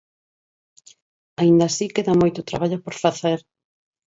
[1.41, 3.39] Aínda así, queda moito traballo por facer.